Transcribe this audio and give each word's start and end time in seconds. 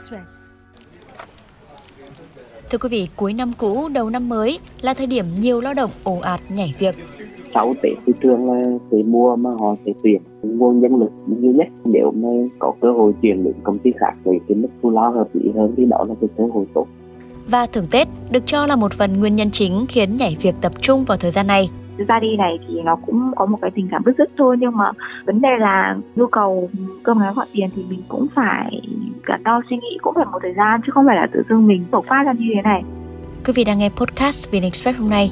Express. 0.00 0.66
Thưa 2.70 2.78
quý 2.78 2.88
vị, 2.90 3.08
cuối 3.16 3.32
năm 3.32 3.52
cũ, 3.58 3.88
đầu 3.88 4.10
năm 4.10 4.28
mới 4.28 4.58
là 4.80 4.94
thời 4.94 5.06
điểm 5.06 5.24
nhiều 5.40 5.60
lao 5.60 5.74
động 5.74 5.90
ồ 6.04 6.18
ạt 6.18 6.40
nhảy 6.48 6.74
việc. 6.78 6.94
Sau 7.54 7.74
Tết 7.82 7.92
thì 8.06 8.12
thường 8.22 8.52
là 8.52 8.78
cái 8.90 9.02
mùa 9.02 9.36
mà 9.36 9.50
họ 9.50 9.74
sẽ 9.86 9.92
tuyển 10.02 10.22
nguồn 10.42 10.80
nhân 10.80 10.96
lực 10.96 11.10
nhiều 11.26 11.52
nhất 11.52 11.68
nếu 11.84 12.12
mà 12.16 12.28
có 12.58 12.72
cơ 12.80 12.92
hội 12.92 13.12
chuyển 13.22 13.44
đến 13.44 13.54
công 13.62 13.78
ty 13.78 13.90
khác 14.00 14.12
với 14.24 14.38
cái 14.48 14.56
mức 14.56 14.68
thu 14.82 14.90
lao 14.90 15.12
hợp 15.12 15.28
lý 15.32 15.50
hơn 15.54 15.74
thì 15.76 15.84
đó 15.84 16.04
là 16.08 16.14
cái 16.20 16.28
cơ 16.36 16.44
hội 16.52 16.66
tốt. 16.74 16.86
Và 17.46 17.66
thưởng 17.66 17.86
Tết 17.90 18.08
được 18.30 18.46
cho 18.46 18.66
là 18.66 18.76
một 18.76 18.92
phần 18.92 19.20
nguyên 19.20 19.36
nhân 19.36 19.50
chính 19.50 19.86
khiến 19.88 20.16
nhảy 20.16 20.36
việc 20.42 20.54
tập 20.60 20.72
trung 20.80 21.04
vào 21.04 21.18
thời 21.18 21.30
gian 21.30 21.46
này 21.46 21.68
ra 22.04 22.20
đi 22.20 22.36
này 22.36 22.58
thì 22.68 22.82
nó 22.82 22.96
cũng 23.06 23.32
có 23.36 23.46
một 23.46 23.58
cái 23.62 23.70
tình 23.74 23.88
cảm 23.90 24.02
bức 24.04 24.18
rứt 24.18 24.30
thôi 24.38 24.56
nhưng 24.60 24.76
mà 24.76 24.90
vấn 25.26 25.40
đề 25.40 25.48
là 25.58 25.96
nhu 26.16 26.26
cầu 26.26 26.70
cơm 27.02 27.20
áo 27.20 27.32
gạo 27.36 27.46
tiền 27.52 27.68
thì 27.76 27.84
mình 27.90 28.00
cũng 28.08 28.26
phải 28.34 28.80
cả 29.26 29.38
đo 29.44 29.62
suy 29.70 29.76
nghĩ 29.76 29.98
cũng 30.02 30.14
phải 30.16 30.24
một 30.24 30.38
thời 30.42 30.54
gian 30.56 30.80
chứ 30.86 30.92
không 30.94 31.04
phải 31.06 31.16
là 31.16 31.26
tự 31.32 31.42
dưng 31.48 31.66
mình 31.66 31.86
bộc 31.90 32.04
phát 32.08 32.22
ra 32.26 32.32
như 32.32 32.46
thế 32.54 32.62
này. 32.62 32.82
Quý 33.44 33.52
vị 33.56 33.64
đang 33.64 33.78
nghe 33.78 33.88
podcast 33.88 34.50
Vin 34.50 34.62
Express 34.62 34.98
hôm 34.98 35.10
nay. 35.10 35.30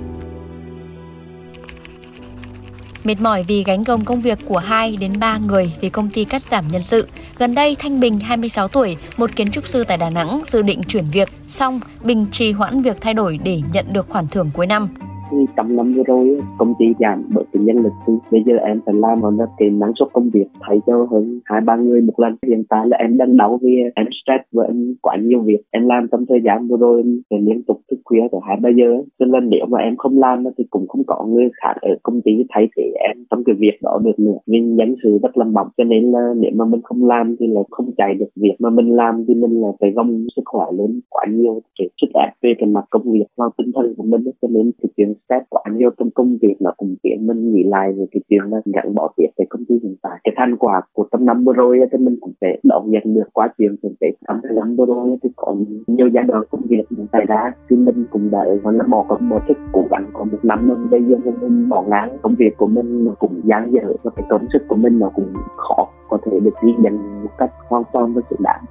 Mệt 3.04 3.20
mỏi 3.20 3.44
vì 3.48 3.64
gánh 3.64 3.84
gồng 3.84 4.04
công 4.04 4.20
việc 4.20 4.38
của 4.46 4.58
2 4.58 4.96
đến 5.00 5.12
3 5.20 5.38
người 5.38 5.72
vì 5.80 5.88
công 5.88 6.10
ty 6.10 6.24
cắt 6.24 6.42
giảm 6.42 6.64
nhân 6.72 6.82
sự. 6.82 7.08
Gần 7.38 7.54
đây, 7.54 7.76
Thanh 7.78 8.00
Bình, 8.00 8.20
26 8.20 8.68
tuổi, 8.68 8.96
một 9.16 9.36
kiến 9.36 9.50
trúc 9.50 9.66
sư 9.66 9.84
tại 9.88 9.96
Đà 9.96 10.10
Nẵng 10.10 10.40
dự 10.46 10.62
định 10.62 10.82
chuyển 10.82 11.04
việc, 11.12 11.28
xong 11.48 11.80
Bình 12.02 12.26
trì 12.30 12.52
hoãn 12.52 12.82
việc 12.82 12.96
thay 13.00 13.14
đổi 13.14 13.38
để 13.44 13.60
nhận 13.72 13.92
được 13.92 14.08
khoản 14.08 14.28
thưởng 14.28 14.50
cuối 14.54 14.66
năm 14.66 14.88
thì 15.30 15.36
trong 15.56 15.76
năm 15.76 15.92
vừa 15.96 16.02
rồi, 16.02 16.40
công 16.58 16.74
ty 16.78 16.86
giảm 16.98 17.24
bởi 17.34 17.44
cái 17.52 17.62
nhân 17.62 17.76
lực 17.76 17.92
thì 18.06 18.12
bây 18.30 18.42
giờ 18.46 18.52
em 18.56 18.80
phải 18.86 18.94
làm 18.94 19.22
ở 19.22 19.30
cái 19.58 19.70
năng 19.70 19.92
suất 19.98 20.08
công 20.12 20.30
việc 20.30 20.46
thay 20.60 20.80
cho 20.86 21.06
hơn 21.10 21.40
hai 21.44 21.60
ba 21.60 21.76
người 21.76 22.00
một 22.00 22.20
lần. 22.20 22.36
Hiện 22.46 22.64
tại 22.68 22.88
là 22.88 22.96
em 22.96 23.16
đang 23.16 23.36
đau 23.36 23.58
vì 23.62 23.76
em 23.94 24.06
stress 24.22 24.44
và 24.52 24.64
em 24.64 24.94
quá 25.02 25.16
nhiều 25.22 25.40
việc. 25.40 25.60
Em 25.70 25.88
làm 25.88 26.06
trong 26.12 26.26
thời 26.28 26.40
gian 26.44 26.68
vừa 26.68 26.76
rồi, 26.76 27.02
em 27.28 27.46
liên 27.46 27.62
tục 27.62 27.80
thức 27.90 28.00
khuya 28.04 28.22
từ 28.32 28.38
hai 28.46 28.56
ba 28.62 28.70
giờ. 28.70 29.02
Cho 29.18 29.26
nên 29.26 29.50
nếu 29.50 29.66
mà 29.68 29.78
em 29.78 29.96
không 29.96 30.18
làm 30.18 30.44
thì 30.58 30.64
cũng 30.70 30.88
không 30.88 31.02
có 31.06 31.26
người 31.28 31.48
khác 31.62 31.74
ở 31.80 31.90
công 32.02 32.20
ty 32.20 32.32
thay 32.48 32.68
thế 32.76 32.82
em 33.08 33.24
trong 33.30 33.44
cái 33.44 33.54
việc 33.58 33.78
đó 33.82 34.00
được 34.04 34.18
nữa. 34.18 34.38
Nhưng 34.46 34.76
nhân 34.76 34.94
sự 35.02 35.18
rất 35.22 35.36
là 35.36 35.44
mỏng, 35.44 35.68
cho 35.76 35.84
nên 35.84 36.12
là 36.12 36.34
nếu 36.36 36.50
mà 36.54 36.64
mình 36.64 36.82
không 36.82 37.04
làm 37.04 37.36
thì 37.40 37.46
là 37.46 37.60
không 37.70 37.90
chạy 37.96 38.14
được 38.14 38.28
việc 38.36 38.54
mà 38.58 38.70
mình 38.70 38.96
làm. 38.96 39.24
Thì 39.28 39.34
mình 39.34 39.60
là 39.60 39.68
phải 39.80 39.90
gồng 39.90 40.26
sức 40.36 40.42
khỏe 40.44 40.64
lên 40.78 41.00
quá 41.10 41.24
nhiều 41.30 41.60
cái 41.78 41.88
sức 42.00 42.08
ép 42.14 42.30
về 42.42 42.52
cái 42.58 42.68
mặt 42.68 42.84
công 42.90 43.12
việc 43.12 43.24
và 43.36 43.44
tinh 43.58 43.70
thần 43.74 43.94
của 43.96 44.02
mình 44.02 44.24
cho 44.42 44.48
nên 44.50 44.70
thực 44.82 44.88
hiện 44.98 45.14
stress 45.24 45.46
quá 45.48 45.62
nhiều 45.72 45.90
trong 45.98 46.10
công 46.10 46.36
việc 46.42 46.56
nó 46.60 46.70
cũng 46.76 46.94
khiến 47.02 47.26
mình 47.26 47.54
nghĩ 47.54 47.62
lại 47.62 47.92
về 47.92 48.06
cái 48.10 48.20
chuyện 48.28 48.40
là 48.50 48.60
gắn 48.64 48.94
bỏ 48.94 49.12
việc 49.16 49.28
về 49.38 49.44
công 49.48 49.64
ty 49.64 49.74
hiện 49.82 49.96
tại. 50.02 50.18
Cái 50.24 50.34
thành 50.36 50.56
quả 50.56 50.80
của 50.92 51.06
trong 51.12 51.24
năm 51.24 51.44
vừa 51.44 51.52
rồi 51.52 51.80
thì 51.92 51.98
mình 51.98 52.16
cũng 52.20 52.32
sẽ 52.40 52.56
đón 52.62 52.90
nhận 52.90 53.02
được 53.14 53.28
quá 53.32 53.48
chuyện 53.58 53.76
thực 53.82 53.92
tế 54.00 54.06
trong 54.28 54.40
cái 54.42 54.52
năm 54.56 54.76
vừa 54.76 54.86
rồi 54.86 55.16
thì 55.22 55.30
có 55.36 55.56
nhiều 55.86 56.08
giai 56.08 56.24
đoạn 56.24 56.42
công 56.50 56.62
việc 56.68 56.84
xảy 57.12 57.24
ra, 57.28 57.52
thì 57.70 57.76
mình 57.76 58.04
cũng 58.10 58.30
đã, 58.30 58.44
gọi 58.62 58.74
là, 58.74 58.84
bỏ 58.88 59.04
công, 59.08 59.28
bỏ 59.28 59.40
sức, 59.48 59.58
cố 59.72 59.84
gắng 59.90 60.06
có 60.12 60.24
một 60.24 60.38
năm 60.42 60.68
mình 60.68 60.90
bây 60.90 61.04
giờ 61.04 61.16
mình 61.40 61.68
bỏ 61.68 61.84
ngang 61.88 62.16
công 62.22 62.34
việc 62.38 62.56
của 62.56 62.66
mình, 62.66 63.04
nó 63.04 63.12
cũng 63.18 63.40
gian 63.44 63.72
dở 63.72 63.92
và 64.02 64.10
cái 64.16 64.26
công 64.28 64.46
sức 64.52 64.62
của 64.68 64.76
mình 64.76 64.98
nó 64.98 65.10
cũng 65.14 65.32
khó 65.56 65.86
có 66.08 66.18
thể 66.24 66.40
được 66.40 66.54
ghi 66.62 66.72
nhận 66.78 67.22
một 67.22 67.30
cách 67.38 67.50
hoàn 67.68 67.82
toàn 67.92 68.14
và 68.14 68.22
sự 68.30 68.36
đáng 68.38 68.64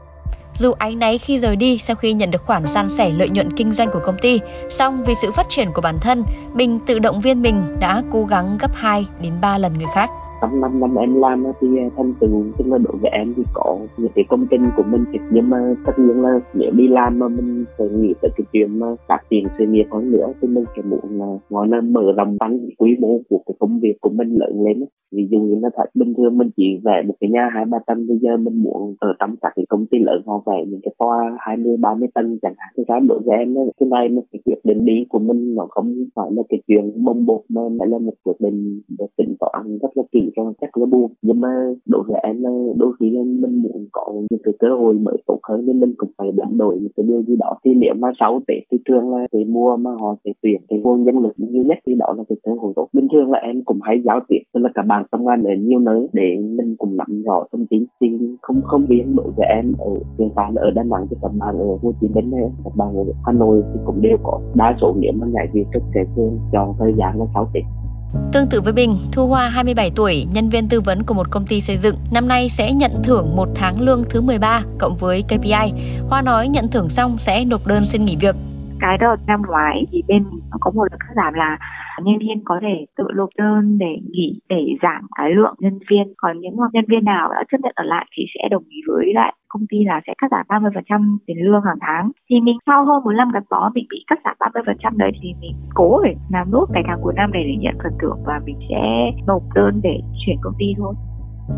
dù 0.57 0.71
áy 0.71 0.95
náy 0.95 1.17
khi 1.17 1.39
rời 1.39 1.55
đi 1.55 1.77
sau 1.77 1.95
khi 1.95 2.13
nhận 2.13 2.31
được 2.31 2.45
khoản 2.45 2.67
san 2.67 2.89
sẻ 2.89 3.09
lợi 3.09 3.29
nhuận 3.29 3.53
kinh 3.55 3.71
doanh 3.71 3.91
của 3.91 3.99
công 4.05 4.17
ty, 4.21 4.39
song 4.69 5.03
vì 5.03 5.15
sự 5.15 5.31
phát 5.31 5.45
triển 5.49 5.71
của 5.73 5.81
bản 5.81 5.99
thân, 5.99 6.23
Bình 6.53 6.79
tự 6.87 6.99
động 6.99 7.21
viên 7.21 7.41
mình 7.41 7.77
đã 7.79 8.03
cố 8.11 8.25
gắng 8.25 8.57
gấp 8.57 8.71
2 8.75 9.05
đến 9.21 9.41
3 9.41 9.57
lần 9.57 9.73
người 9.77 9.87
khác 9.95 10.09
trong 10.41 10.61
năm 10.61 10.79
năm 10.79 10.95
em 10.95 11.15
làm 11.15 11.43
thì 11.61 11.67
à, 11.77 11.89
thành 11.97 12.13
tựu, 12.19 12.43
tức 12.57 12.67
là 12.67 12.77
đối 12.77 12.97
với 13.01 13.11
em 13.11 13.33
thì 13.37 13.43
có 13.53 13.77
những 13.97 14.11
cái 14.15 14.25
công 14.29 14.47
trình 14.51 14.61
của 14.77 14.83
mình 14.83 15.03
nhưng 15.31 15.49
mà 15.49 15.75
tất 15.85 15.93
nhiên 15.97 16.21
là 16.21 16.39
nếu 16.53 16.71
đi 16.71 16.87
làm 16.87 17.19
mà 17.19 17.27
mình 17.27 17.65
phải 17.77 17.89
nghĩ 17.89 18.13
tới 18.21 18.31
cái 18.37 18.45
chuyện 18.53 18.79
mà 18.79 18.87
phát 19.07 19.19
triển 19.29 19.43
sự 19.57 19.65
nghiệp 19.65 19.85
hơn 19.91 20.11
nữa, 20.11 20.27
thì 20.41 20.47
mình 20.47 20.65
sẽ 20.75 20.81
muốn 20.89 21.19
là, 21.19 21.37
gọi 21.49 21.67
là, 21.67 21.81
mở 21.81 22.11
rộng 22.17 22.37
tăng 22.37 22.59
quy 22.77 22.95
mô 22.99 23.19
của 23.29 23.41
cái 23.45 23.55
công 23.59 23.79
việc 23.79 23.97
của 24.01 24.09
mình 24.09 24.35
lớn 24.35 24.63
lên 24.65 24.85
ví 25.11 25.27
dụ 25.31 25.39
như 25.39 25.59
là 25.61 25.69
thật, 25.75 25.85
bình 25.93 26.13
thường 26.13 26.37
mình 26.37 26.49
chỉ 26.57 26.79
vẽ 26.83 27.03
một 27.07 27.13
cái 27.19 27.29
nhà 27.29 27.49
hai, 27.53 27.65
ba 27.65 27.77
tầng, 27.87 28.07
bây 28.07 28.17
giờ 28.17 28.37
mình 28.37 28.63
muốn 28.63 28.95
ở 28.99 29.13
trong 29.19 29.35
các 29.41 29.53
cái 29.55 29.65
công 29.69 29.85
ty 29.85 29.97
lớn 29.99 30.21
họ 30.25 30.43
vẽ 30.45 30.65
những 30.67 30.79
cái 30.83 30.93
toa 30.99 31.37
hai 31.39 31.57
mươi, 31.57 31.77
ba 31.77 31.93
mươi 31.93 32.09
tầng 32.13 32.37
chẳng 32.41 32.53
hạn, 32.57 32.73
thì 32.77 32.83
cái 32.87 32.99
đối 33.09 33.19
với 33.19 33.37
em 33.37 33.55
cái 33.79 33.89
này 33.89 34.09
mà 34.09 34.21
cái 34.31 34.41
quyết 34.45 34.59
định 34.63 34.85
đi 34.85 35.05
của 35.09 35.19
mình 35.19 35.55
nó 35.55 35.67
không 35.69 35.95
phải 36.15 36.29
là 36.31 36.43
cái 36.49 36.61
chuyện 36.67 37.03
bông 37.03 37.25
bột, 37.25 37.41
mà 37.49 37.61
lại 37.79 37.89
là 37.89 37.97
một 37.97 38.13
quyết 38.23 38.35
định 38.39 38.81
để 38.99 39.05
tính 39.17 39.35
toán 39.39 39.77
rất 39.81 39.89
là 39.95 40.03
kỹ 40.11 40.26
cho 40.35 40.53
chắc 40.61 40.77
là 40.77 40.85
buồn. 40.85 41.11
Nhưng 41.21 41.41
mà 41.41 41.49
đối 41.85 42.03
với 42.07 42.19
em 42.23 42.41
là 42.41 42.49
đôi 42.77 42.93
khi 42.99 43.09
mình 43.23 43.61
muốn 43.61 43.87
có 43.91 44.13
những 44.29 44.41
cái 44.43 44.53
cơ 44.59 44.67
hội 44.79 44.93
mới 44.93 45.17
tốt 45.27 45.39
hơn 45.43 45.65
nên 45.65 45.79
mình 45.79 45.93
cũng 45.97 46.09
phải 46.17 46.31
đánh 46.31 46.57
đổi 46.57 46.77
những 46.81 46.91
cái 46.97 47.05
điều 47.05 47.21
gì 47.21 47.35
đó. 47.35 47.57
Thì 47.65 47.73
nếu 47.73 47.93
mà 47.99 48.11
sau 48.19 48.39
tết 48.47 48.63
thì 48.71 48.77
thường 48.89 49.09
là 49.09 49.27
cái 49.31 49.45
mua 49.45 49.77
mà 49.77 49.91
họ 49.99 50.15
sẽ 50.25 50.31
tuyển 50.41 50.61
cái 50.69 50.79
nguồn 50.79 51.03
nhân 51.03 51.19
lực 51.19 51.33
nhiều 51.37 51.63
nhất 51.63 51.77
thì 51.87 51.95
đó 51.95 52.13
là 52.17 52.23
cái 52.29 52.37
cơ 52.43 52.51
hội 52.59 52.73
tốt. 52.75 52.87
Bình 52.93 53.07
thường 53.13 53.31
là 53.31 53.39
em 53.39 53.61
cũng 53.65 53.79
hay 53.81 54.01
giao 54.05 54.19
tiếp 54.27 54.39
tức 54.53 54.59
là 54.59 54.69
cả 54.73 54.81
bạn 54.81 55.05
công 55.11 55.27
an 55.27 55.43
ở 55.43 55.51
nhiều 55.59 55.79
nơi 55.79 56.07
để 56.13 56.37
mình 56.57 56.75
cùng 56.77 56.97
nắm 56.97 57.23
rõ 57.25 57.43
thông 57.51 57.65
tin. 57.65 57.85
Thì 58.01 58.07
không 58.41 58.61
không 58.63 58.85
biết 58.89 59.03
đối 59.15 59.31
với 59.37 59.47
em 59.55 59.73
ở 59.79 59.91
hiện 60.19 60.29
tại 60.35 60.51
là 60.53 60.61
ở 60.61 60.71
đà 60.71 60.83
nẵng 60.83 61.07
thì 61.09 61.17
các 61.21 61.31
bạn 61.39 61.57
ở 61.57 61.77
hồ 61.81 61.91
chí 62.01 62.07
minh 62.15 62.31
hay 62.31 62.41
các 62.63 62.75
bạn 62.75 62.95
ở 62.95 63.03
hà 63.25 63.33
nội 63.33 63.63
thì 63.73 63.79
cũng 63.85 64.01
đều 64.01 64.17
có. 64.23 64.39
Đa 64.55 64.77
số 64.81 64.95
nếu 64.99 65.11
mà 65.15 65.27
ngại 65.27 65.47
việc 65.53 65.65
rất 65.71 65.81
sẽ 65.95 66.03
thường 66.15 66.39
chọn 66.51 66.73
thời 66.79 66.93
gian 66.97 67.19
là 67.19 67.25
sau 67.33 67.49
tết. 67.53 67.63
Tương 68.33 68.47
tự 68.51 68.61
với 68.61 68.73
Bình, 68.73 68.97
Thu 69.13 69.27
Hoa 69.27 69.49
27 69.49 69.91
tuổi, 69.95 70.25
nhân 70.33 70.49
viên 70.49 70.69
tư 70.69 70.81
vấn 70.81 71.03
của 71.07 71.13
một 71.13 71.27
công 71.31 71.45
ty 71.49 71.61
xây 71.61 71.77
dựng, 71.77 71.95
năm 72.13 72.27
nay 72.27 72.49
sẽ 72.49 72.73
nhận 72.73 72.91
thưởng 73.03 73.35
một 73.35 73.47
tháng 73.55 73.81
lương 73.81 74.03
thứ 74.09 74.21
13 74.21 74.61
cộng 74.79 74.97
với 74.99 75.21
KPI. 75.21 75.73
Hoa 76.09 76.21
nói 76.21 76.47
nhận 76.47 76.65
thưởng 76.71 76.89
xong 76.89 77.17
sẽ 77.17 77.45
nộp 77.45 77.67
đơn 77.67 77.85
xin 77.85 78.05
nghỉ 78.05 78.17
việc. 78.21 78.35
Cái 78.79 78.97
đợt 78.99 79.15
năm 79.27 79.41
ngoái 79.47 79.85
thì 79.91 80.03
bên 80.07 80.23
mình 80.31 80.39
có 80.59 80.71
một 80.71 80.83
đợt 80.91 80.97
cắt 80.99 81.13
giảm 81.15 81.33
là 81.33 81.57
nhân 82.03 82.19
viên 82.19 82.43
có 82.45 82.59
thể 82.61 82.85
tự 82.97 83.03
nộp 83.15 83.29
đơn 83.37 83.77
để 83.77 83.95
nghỉ 84.11 84.39
để 84.49 84.65
giảm 84.81 85.07
cái 85.17 85.29
lượng 85.35 85.55
nhân 85.59 85.79
viên 85.89 86.13
còn 86.17 86.39
những 86.39 86.55
nhân 86.73 86.85
viên 86.87 87.03
nào 87.05 87.29
đã 87.31 87.43
chấp 87.51 87.57
nhận 87.63 87.73
ở 87.75 87.83
lại 87.83 88.05
thì 88.17 88.23
sẽ 88.33 88.49
đồng 88.51 88.63
ý 88.69 88.77
với 88.87 89.05
lại 89.15 89.33
công 89.57 89.67
ty 89.69 89.77
là 89.85 90.01
sẽ 90.07 90.13
cắt 90.17 90.27
giảm 90.31 90.61
30% 90.61 91.17
tiền 91.27 91.37
lương 91.39 91.61
hàng 91.65 91.77
tháng 91.81 92.11
thì 92.29 92.35
mình 92.41 92.57
sau 92.65 92.85
hơn 92.85 93.03
một 93.03 93.11
năm 93.11 93.31
gắn 93.33 93.43
bó 93.49 93.71
mình 93.75 93.85
bị 93.89 94.03
cắt 94.07 94.19
giảm 94.25 94.35
30% 94.39 94.97
đấy 94.97 95.11
thì 95.21 95.29
mình 95.41 95.55
cố 95.73 96.01
để 96.03 96.13
làm 96.31 96.51
nốt 96.51 96.65
cái 96.73 96.83
tháng 96.87 96.99
cuối 97.03 97.13
năm 97.15 97.31
này 97.31 97.43
để 97.43 97.55
nhận 97.59 97.75
phần 97.83 97.93
thưởng 98.01 98.17
và 98.25 98.39
mình 98.45 98.59
sẽ 98.69 99.11
nộp 99.27 99.43
đơn 99.55 99.79
để 99.83 99.99
chuyển 100.25 100.37
công 100.41 100.53
ty 100.59 100.65
thôi 100.77 100.93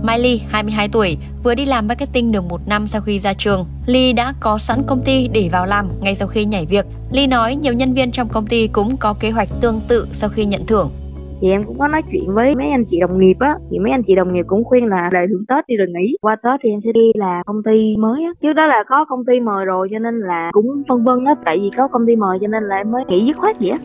Mai 0.03 0.19
Ly, 0.19 0.41
22 0.49 0.89
tuổi, 0.91 1.17
vừa 1.43 1.55
đi 1.55 1.65
làm 1.65 1.87
marketing 1.87 2.31
được 2.31 2.43
một 2.49 2.61
năm 2.67 2.87
sau 2.87 3.01
khi 3.01 3.19
ra 3.19 3.33
trường. 3.33 3.65
Ly 3.85 4.13
đã 4.13 4.33
có 4.39 4.57
sẵn 4.57 4.79
công 4.87 5.01
ty 5.05 5.27
để 5.33 5.49
vào 5.51 5.65
làm 5.65 5.89
ngay 6.01 6.15
sau 6.15 6.27
khi 6.27 6.45
nhảy 6.45 6.65
việc. 6.65 6.85
Ly 7.11 7.27
nói 7.27 7.55
nhiều 7.55 7.73
nhân 7.73 7.93
viên 7.93 8.11
trong 8.11 8.29
công 8.29 8.47
ty 8.47 8.67
cũng 8.67 8.97
có 8.97 9.15
kế 9.19 9.31
hoạch 9.31 9.47
tương 9.61 9.81
tự 9.87 10.07
sau 10.11 10.29
khi 10.29 10.45
nhận 10.45 10.65
thưởng 10.65 10.89
thì 11.41 11.47
em 11.49 11.63
cũng 11.63 11.79
có 11.79 11.87
nói 11.87 12.01
chuyện 12.11 12.25
với 12.27 12.55
mấy 12.55 12.67
anh 12.71 12.85
chị 12.91 12.99
đồng 12.99 13.19
nghiệp 13.19 13.37
á. 13.39 13.55
Thì 13.71 13.79
mấy 13.79 13.91
anh 13.91 14.03
chị 14.07 14.15
đồng 14.15 14.33
nghiệp 14.33 14.45
cũng 14.47 14.63
khuyên 14.63 14.85
là 14.85 15.09
lời 15.13 15.25
thưởng 15.29 15.45
tết 15.47 15.67
đi 15.67 15.75
rồi 15.75 15.87
nghỉ. 15.87 16.15
Qua 16.21 16.35
tết 16.43 16.59
thì 16.63 16.69
em 16.69 16.79
sẽ 16.83 16.91
đi 16.93 17.11
là 17.13 17.43
công 17.45 17.63
ty 17.63 17.95
mới 17.99 18.23
á. 18.23 18.31
Trước 18.41 18.53
đó 18.53 18.65
là 18.65 18.83
có 18.89 19.05
công 19.09 19.25
ty 19.25 19.39
mời 19.39 19.65
rồi 19.65 19.87
cho 19.91 19.99
nên 19.99 20.19
là 20.19 20.49
cũng 20.51 20.83
phân 20.89 21.03
vân 21.03 21.25
á 21.25 21.35
tại 21.45 21.57
vì 21.61 21.69
có 21.77 21.87
công 21.87 22.07
ty 22.07 22.15
mời 22.15 22.37
cho 22.41 22.47
nên 22.47 22.63
là 22.63 22.75
em 22.75 22.91
mới 22.91 23.03
nghỉ 23.07 23.25
dứt 23.27 23.37
khoát 23.37 23.59
vậy 23.59 23.69
á. 23.69 23.77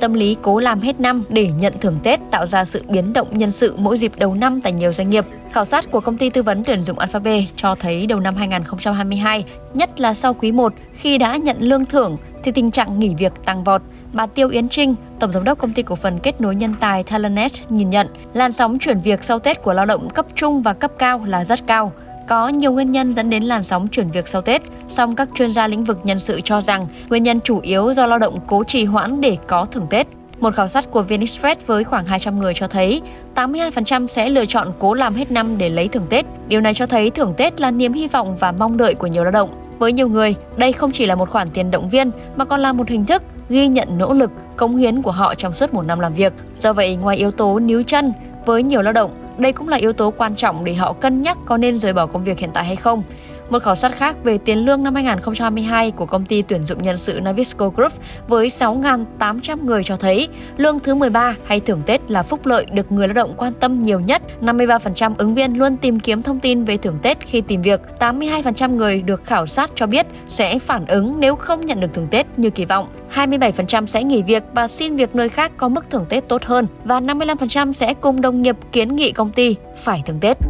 Tâm 0.00 0.14
lý 0.14 0.36
cố 0.42 0.58
làm 0.58 0.80
hết 0.80 1.00
năm 1.00 1.22
để 1.28 1.48
nhận 1.60 1.72
thưởng 1.80 1.96
Tết 2.02 2.20
tạo 2.30 2.46
ra 2.46 2.64
sự 2.64 2.82
biến 2.92 3.12
động 3.14 3.26
nhân 3.32 3.50
sự 3.50 3.74
mỗi 3.78 3.98
dịp 3.98 4.12
đầu 4.18 4.34
năm 4.34 4.60
tại 4.62 4.72
nhiều 4.72 4.92
doanh 4.92 5.10
nghiệp. 5.10 5.24
Khảo 5.52 5.64
sát 5.64 5.84
của 5.90 6.00
công 6.00 6.16
ty 6.16 6.30
tư 6.30 6.42
vấn 6.42 6.62
tuyển 6.66 6.80
dụng 6.82 6.98
Alphabet 6.98 7.42
cho 7.56 7.74
thấy 7.74 8.06
đầu 8.06 8.20
năm 8.20 8.34
2022, 8.34 9.44
nhất 9.74 10.00
là 10.00 10.14
sau 10.14 10.34
quý 10.34 10.52
1 10.52 10.72
khi 10.92 11.18
đã 11.18 11.36
nhận 11.36 11.56
lương 11.60 11.84
thưởng 11.84 12.16
thì 12.42 12.52
tình 12.52 12.70
trạng 12.70 12.98
nghỉ 12.98 13.14
việc 13.18 13.32
tăng 13.44 13.64
vọt. 13.64 13.82
Bà 14.12 14.26
Tiêu 14.26 14.48
Yến 14.48 14.68
Trinh, 14.68 14.94
Tổng 15.20 15.32
giám 15.32 15.44
đốc 15.44 15.58
công 15.58 15.72
ty 15.72 15.82
cổ 15.82 15.94
phần 15.94 16.18
kết 16.18 16.40
nối 16.40 16.54
nhân 16.54 16.74
tài 16.80 17.02
Talentnet 17.02 17.52
nhìn 17.68 17.90
nhận 17.90 18.06
làn 18.34 18.52
sóng 18.52 18.78
chuyển 18.78 19.00
việc 19.00 19.24
sau 19.24 19.38
Tết 19.38 19.62
của 19.62 19.72
lao 19.72 19.86
động 19.86 20.10
cấp 20.10 20.26
trung 20.34 20.62
và 20.62 20.72
cấp 20.72 20.90
cao 20.98 21.24
là 21.26 21.44
rất 21.44 21.66
cao. 21.66 21.92
Có 22.28 22.48
nhiều 22.48 22.72
nguyên 22.72 22.92
nhân 22.92 23.12
dẫn 23.12 23.30
đến 23.30 23.42
làn 23.42 23.64
sóng 23.64 23.88
chuyển 23.88 24.08
việc 24.08 24.28
sau 24.28 24.42
Tết, 24.42 24.62
song 24.88 25.16
các 25.16 25.28
chuyên 25.34 25.50
gia 25.50 25.68
lĩnh 25.68 25.84
vực 25.84 25.98
nhân 26.04 26.20
sự 26.20 26.40
cho 26.44 26.60
rằng 26.60 26.86
nguyên 27.08 27.22
nhân 27.22 27.40
chủ 27.40 27.60
yếu 27.62 27.94
do 27.94 28.06
lao 28.06 28.18
động 28.18 28.38
cố 28.46 28.64
trì 28.64 28.84
hoãn 28.84 29.20
để 29.20 29.36
có 29.46 29.64
thưởng 29.64 29.86
Tết. 29.90 30.06
Một 30.40 30.54
khảo 30.54 30.68
sát 30.68 30.90
của 30.90 31.02
VnExpress 31.02 31.66
với 31.66 31.84
khoảng 31.84 32.06
200 32.06 32.40
người 32.40 32.54
cho 32.54 32.68
thấy 32.68 33.02
82% 33.34 34.06
sẽ 34.06 34.28
lựa 34.28 34.46
chọn 34.46 34.72
cố 34.78 34.94
làm 34.94 35.14
hết 35.14 35.30
năm 35.30 35.58
để 35.58 35.68
lấy 35.68 35.88
thưởng 35.88 36.06
Tết. 36.10 36.26
Điều 36.48 36.60
này 36.60 36.74
cho 36.74 36.86
thấy 36.86 37.10
thưởng 37.10 37.34
Tết 37.36 37.60
là 37.60 37.70
niềm 37.70 37.92
hy 37.92 38.08
vọng 38.08 38.36
và 38.36 38.52
mong 38.52 38.76
đợi 38.76 38.94
của 38.94 39.06
nhiều 39.06 39.24
lao 39.24 39.32
động. 39.32 39.50
Với 39.78 39.92
nhiều 39.92 40.08
người, 40.08 40.34
đây 40.56 40.72
không 40.72 40.90
chỉ 40.90 41.06
là 41.06 41.14
một 41.14 41.30
khoản 41.30 41.50
tiền 41.50 41.70
động 41.70 41.88
viên 41.88 42.10
mà 42.36 42.44
còn 42.44 42.60
là 42.60 42.72
một 42.72 42.88
hình 42.88 43.06
thức 43.06 43.22
ghi 43.48 43.68
nhận 43.68 43.98
nỗ 43.98 44.12
lực, 44.12 44.30
cống 44.56 44.76
hiến 44.76 45.02
của 45.02 45.10
họ 45.10 45.34
trong 45.34 45.54
suốt 45.54 45.74
một 45.74 45.82
năm 45.82 46.00
làm 46.00 46.14
việc. 46.14 46.32
Do 46.60 46.72
vậy, 46.72 46.96
ngoài 46.96 47.16
yếu 47.16 47.30
tố 47.30 47.60
níu 47.60 47.82
chân, 47.82 48.12
với 48.46 48.62
nhiều 48.62 48.82
lao 48.82 48.92
động, 48.92 49.10
đây 49.38 49.52
cũng 49.52 49.68
là 49.68 49.76
yếu 49.76 49.92
tố 49.92 50.10
quan 50.10 50.36
trọng 50.36 50.64
để 50.64 50.74
họ 50.74 50.92
cân 50.92 51.22
nhắc 51.22 51.38
có 51.46 51.56
nên 51.56 51.78
rời 51.78 51.92
bỏ 51.92 52.06
công 52.06 52.24
việc 52.24 52.38
hiện 52.38 52.50
tại 52.54 52.64
hay 52.64 52.76
không. 52.76 53.02
Một 53.50 53.62
khảo 53.62 53.76
sát 53.76 53.96
khác 53.96 54.16
về 54.24 54.38
tiền 54.38 54.58
lương 54.58 54.82
năm 54.82 54.94
2022 54.94 55.90
của 55.90 56.06
công 56.06 56.24
ty 56.26 56.42
tuyển 56.42 56.64
dụng 56.64 56.82
nhân 56.82 56.96
sự 56.96 57.20
Navisco 57.22 57.68
Group 57.68 57.92
với 58.28 58.48
6.800 58.48 59.64
người 59.64 59.84
cho 59.84 59.96
thấy, 59.96 60.28
lương 60.56 60.78
thứ 60.78 60.94
13 60.94 61.36
hay 61.44 61.60
thưởng 61.60 61.82
Tết 61.86 62.10
là 62.10 62.22
phúc 62.22 62.46
lợi 62.46 62.66
được 62.72 62.92
người 62.92 63.08
lao 63.08 63.14
động 63.14 63.34
quan 63.36 63.52
tâm 63.60 63.78
nhiều 63.82 64.00
nhất. 64.00 64.22
53% 64.40 65.14
ứng 65.18 65.34
viên 65.34 65.58
luôn 65.58 65.76
tìm 65.76 66.00
kiếm 66.00 66.22
thông 66.22 66.40
tin 66.40 66.64
về 66.64 66.76
thưởng 66.76 66.98
Tết 67.02 67.18
khi 67.26 67.40
tìm 67.40 67.62
việc. 67.62 67.80
82% 67.98 68.76
người 68.76 69.02
được 69.02 69.24
khảo 69.24 69.46
sát 69.46 69.70
cho 69.74 69.86
biết 69.86 70.06
sẽ 70.28 70.58
phản 70.58 70.86
ứng 70.86 71.20
nếu 71.20 71.36
không 71.36 71.66
nhận 71.66 71.80
được 71.80 71.94
thưởng 71.94 72.08
Tết 72.10 72.26
như 72.36 72.50
kỳ 72.50 72.64
vọng. 72.64 72.88
27% 73.14 73.86
sẽ 73.86 74.04
nghỉ 74.04 74.22
việc 74.22 74.42
và 74.54 74.68
xin 74.68 74.96
việc 74.96 75.14
nơi 75.14 75.28
khác 75.28 75.52
có 75.56 75.68
mức 75.68 75.90
thưởng 75.90 76.06
Tết 76.08 76.28
tốt 76.28 76.42
hơn 76.44 76.66
và 76.84 77.00
55% 77.00 77.72
sẽ 77.72 77.94
cùng 77.94 78.20
đồng 78.20 78.42
nghiệp 78.42 78.56
kiến 78.72 78.96
nghị 78.96 79.12
công 79.12 79.30
ty 79.30 79.56
phải 79.76 80.02
thưởng 80.06 80.20
Tết. 80.20 80.47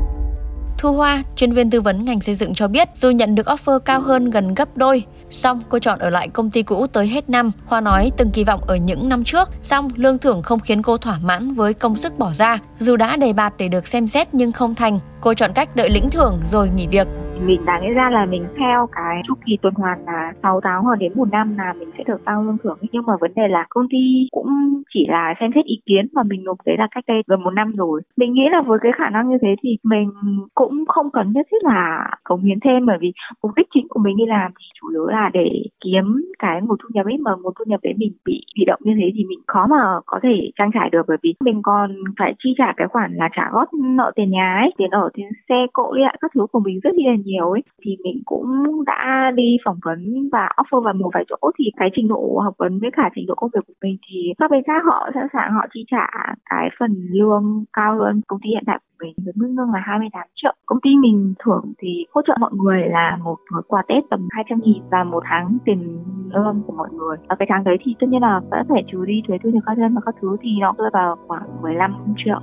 Thu 0.79 0.93
Hoa, 0.93 1.23
chuyên 1.37 1.53
viên 1.53 1.71
tư 1.71 1.81
vấn 1.81 2.05
ngành 2.05 2.21
xây 2.21 2.35
dựng 2.35 2.55
cho 2.55 2.69
biết 2.69 2.89
dù 2.95 3.11
nhận 3.11 3.35
được 3.35 3.47
offer 3.47 3.79
cao 3.79 4.01
hơn 4.01 4.31
gần 4.31 4.55
gấp 4.55 4.77
đôi, 4.77 5.03
song 5.31 5.61
cô 5.69 5.79
chọn 5.79 5.99
ở 5.99 6.11
lại 6.11 6.29
công 6.29 6.51
ty 6.51 6.63
cũ 6.63 6.87
tới 6.87 7.07
hết 7.07 7.31
năm. 7.31 7.53
Hoa 7.67 7.81
nói 7.81 8.11
từng 8.17 8.31
kỳ 8.31 8.45
vọng 8.45 8.61
ở 8.67 8.77
những 8.77 9.09
năm 9.09 9.25
trước, 9.25 9.49
song 9.63 9.91
lương 9.97 10.19
thưởng 10.19 10.43
không 10.43 10.59
khiến 10.59 10.83
cô 10.83 10.97
thỏa 10.97 11.19
mãn 11.23 11.55
với 11.55 11.75
công 11.75 11.97
sức 11.97 12.19
bỏ 12.19 12.33
ra. 12.33 12.59
Dù 12.81 12.97
đã 12.97 13.17
đề 13.17 13.33
bạt 13.33 13.55
để 13.59 13.69
được 13.69 13.89
xem 13.89 14.09
xét 14.09 14.35
nhưng 14.35 14.53
không 14.53 14.75
thành, 14.75 15.01
cô 15.21 15.35
chọn 15.35 15.53
cách 15.55 15.77
đợi 15.77 15.91
lĩnh 15.91 16.11
thưởng 16.11 16.41
rồi 16.51 16.71
nghỉ 16.77 16.87
việc 16.87 17.07
mình 17.47 17.61
đáng 17.67 17.95
ra 17.95 18.11
là 18.11 18.27
mình 18.27 18.47
theo 18.59 18.87
cái 18.93 19.23
chu 19.29 19.35
kỳ 19.47 19.57
tuần 19.63 19.75
hoàn 19.75 19.99
là 20.07 20.33
6 20.43 20.61
tháng 20.61 20.83
hoặc 20.83 20.99
đến 20.99 21.13
một 21.17 21.29
năm 21.33 21.55
là 21.59 21.73
mình 21.79 21.91
sẽ 21.99 22.05
được 22.07 22.25
tăng 22.25 22.47
lương 22.47 22.59
thưởng 22.63 22.79
nhưng 22.93 23.07
mà 23.07 23.13
vấn 23.21 23.33
đề 23.37 23.49
là 23.49 23.67
công 23.69 23.87
ty 23.91 24.29
cũng 24.31 24.49
chỉ 24.95 25.07
là 25.09 25.35
xem 25.41 25.51
xét 25.55 25.65
ý 25.65 25.81
kiến 25.87 26.07
và 26.15 26.23
mình 26.23 26.45
nộp 26.45 26.59
đấy 26.67 26.77
là 26.79 26.89
cách 26.91 27.05
đây 27.07 27.23
gần 27.27 27.43
một 27.45 27.51
năm 27.51 27.73
rồi. 27.77 28.01
Mình 28.17 28.33
nghĩ 28.33 28.49
là 28.51 28.63
với 28.63 28.79
cái 28.83 28.93
khả 28.93 29.11
năng 29.11 29.29
như 29.29 29.39
thế 29.43 29.55
thì 29.63 29.77
mình 29.83 30.11
cũng 30.55 30.85
không 30.89 31.11
cần 31.11 31.33
nhất 31.33 31.47
thiết 31.51 31.65
là 31.65 32.11
cống 32.25 32.43
hiến 32.43 32.61
thêm, 32.61 32.87
bởi 32.87 32.99
vì 33.01 33.13
mục 33.43 33.53
đích 33.57 33.67
chính 33.75 33.87
của 33.89 34.01
mình 34.01 34.17
đi 34.17 34.27
làm 34.27 34.53
thì 34.59 34.65
chủ 34.81 34.89
yếu 34.89 35.07
là 35.07 35.31
để 35.33 35.51
kiếm 35.85 36.05
cái 36.39 36.61
nguồn 36.63 36.79
thu 36.83 36.89
nhập 36.93 37.07
ấy. 37.07 37.19
Mà 37.19 37.31
nguồn 37.43 37.53
thu 37.59 37.65
nhập 37.67 37.81
đấy 37.83 37.95
mình 37.97 38.13
bị 38.27 38.45
bị 38.59 38.65
động 38.67 38.81
như 38.85 38.93
thế 39.01 39.11
thì 39.15 39.25
mình 39.25 39.39
khó 39.47 39.67
mà 39.67 39.77
có 40.07 40.21
thể 40.23 40.51
trang 40.59 40.71
trải 40.75 40.91
được, 40.91 41.03
bởi 41.09 41.17
vì 41.23 41.35
mình 41.45 41.63
còn 41.63 41.95
phải 42.19 42.35
chi 42.39 42.55
trả 42.59 42.73
cái 42.77 42.89
khoản 42.89 43.15
là 43.15 43.29
trả 43.37 43.51
góp 43.53 43.69
nợ 43.75 44.13
tiền 44.17 44.31
nhà 44.31 44.57
ấy, 44.63 44.71
tiền 44.79 44.91
ở, 44.91 45.11
tiền 45.15 45.29
xe, 45.49 45.67
cộ 45.73 45.93
lại 45.93 46.17
các 46.21 46.31
thứ 46.35 46.47
của 46.53 46.61
mình 46.61 46.81
rất 46.83 46.91
là 46.95 47.15
nhiều 47.25 47.28
nhiều 47.29 47.51
ấy, 47.51 47.63
thì 47.83 47.91
mình 48.05 48.19
cũng 48.25 48.47
đã 48.87 49.33
đi 49.35 49.57
phỏng 49.65 49.79
vấn 49.85 50.29
và 50.33 50.49
offer 50.57 50.81
vào 50.81 50.95
một 50.95 51.11
vài 51.15 51.25
chỗ. 51.29 51.51
Thì 51.59 51.65
cái 51.77 51.89
trình 51.95 52.09
độ 52.09 52.41
học 52.45 52.55
vấn 52.59 52.79
với 52.79 52.91
cả 52.97 53.11
trình 53.15 53.27
độ 53.29 53.35
công 53.35 53.51
việc 53.55 53.65
của 53.67 53.79
mình 53.83 53.97
thì 54.09 54.19
các 54.39 54.51
bên 54.51 54.63
khác 54.67 54.83
họ 54.85 55.11
sẵn 55.15 55.27
sàng 55.33 55.53
họ 55.53 55.67
chi 55.75 55.85
trả 55.91 56.07
cái 56.51 56.69
phần 56.79 56.93
lương 57.11 57.65
cao 57.73 57.99
hơn 57.99 58.21
công 58.29 58.41
ty 58.43 58.49
hiện 58.51 58.65
tại 58.67 58.79
của 58.79 59.05
mình 59.05 59.15
với 59.25 59.33
mức 59.37 59.49
lương 59.57 59.73
là 59.75 59.81
28 59.85 60.23
triệu. 60.35 60.55
Công 60.67 60.81
ty 60.83 60.91
mình 61.03 61.35
thưởng 61.45 61.65
thì 61.79 62.07
hỗ 62.15 62.21
trợ 62.27 62.37
mọi 62.41 62.51
người 62.53 62.81
là 62.89 63.19
một 63.25 63.37
gói 63.53 63.63
quà 63.69 63.83
tết 63.89 64.05
tầm 64.11 64.29
200 64.31 64.59
nghìn 64.63 64.83
và 64.91 65.05
một 65.05 65.23
tháng 65.27 65.59
tiền 65.65 65.99
lương 66.35 66.63
của 66.67 66.73
mọi 66.73 66.89
người. 66.93 67.17
Ở 67.29 67.37
cái 67.39 67.49
tháng 67.51 67.65
đấy 67.65 67.77
thì 67.81 67.95
tất 68.01 68.07
nhiên 68.09 68.23
là 68.23 68.41
vẫn 68.51 68.67
phải 68.69 68.85
trừ 68.93 69.05
đi 69.07 69.23
thuế 69.29 69.39
thu 69.39 69.51
nhập 69.51 69.63
cá 69.67 69.75
nhân 69.75 69.95
và 69.95 70.01
các 70.07 70.15
thứ, 70.21 70.37
thì 70.41 70.51
nó 70.61 70.75
rơi 70.79 70.91
vào 70.93 71.17
khoảng 71.27 71.63
15 71.63 71.95
triệu. 72.17 72.41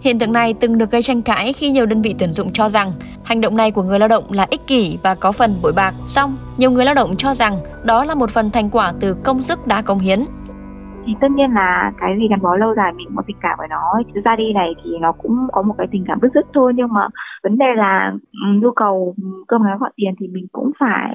Hiện 0.00 0.18
tượng 0.18 0.32
này 0.32 0.54
từng 0.60 0.78
được 0.78 0.90
gây 0.90 1.02
tranh 1.02 1.22
cãi 1.22 1.52
khi 1.52 1.70
nhiều 1.70 1.86
đơn 1.86 2.02
vị 2.02 2.14
tuyển 2.18 2.32
dụng 2.32 2.52
cho 2.52 2.68
rằng 2.68 2.92
hành 3.24 3.40
động 3.40 3.56
này 3.56 3.70
của 3.70 3.82
người 3.82 3.98
lao 3.98 4.08
động 4.08 4.24
là 4.30 4.46
ích 4.50 4.66
kỷ 4.66 4.98
và 5.02 5.14
có 5.14 5.32
phần 5.32 5.50
bội 5.62 5.72
bạc. 5.76 5.94
Song, 6.06 6.36
nhiều 6.56 6.70
người 6.70 6.84
lao 6.84 6.94
động 6.94 7.14
cho 7.18 7.34
rằng 7.34 7.54
đó 7.84 8.04
là 8.04 8.14
một 8.14 8.30
phần 8.30 8.50
thành 8.50 8.70
quả 8.70 8.92
từ 9.00 9.14
công 9.24 9.40
sức 9.40 9.66
đã 9.66 9.82
công 9.82 9.98
hiến. 9.98 10.18
Thì 11.06 11.12
tất 11.20 11.28
nhiên 11.30 11.50
là 11.54 11.92
cái 12.00 12.10
gì 12.18 12.28
gắn 12.30 12.42
bó 12.42 12.56
lâu 12.56 12.74
dài 12.76 12.92
mình 12.92 13.08
có 13.16 13.22
tình 13.26 13.36
cảm 13.40 13.58
với 13.58 13.68
nó 13.68 14.00
chứ 14.14 14.20
ra 14.24 14.36
đi 14.36 14.52
này 14.54 14.74
thì 14.84 14.90
nó 15.00 15.12
cũng 15.12 15.46
có 15.52 15.62
một 15.62 15.74
cái 15.78 15.86
tình 15.90 16.04
cảm 16.08 16.18
bứt 16.22 16.28
rứt 16.34 16.46
thôi. 16.54 16.72
Nhưng 16.76 16.92
mà 16.92 17.08
vấn 17.42 17.58
đề 17.58 17.66
là 17.76 18.12
ừ, 18.32 18.60
nhu 18.62 18.70
cầu 18.76 19.14
ừ, 19.22 19.28
cơm 19.48 19.66
áo 19.66 19.78
gạo 19.80 19.90
tiền 19.96 20.14
thì 20.20 20.28
mình 20.28 20.46
cũng 20.52 20.70
phải 20.80 21.14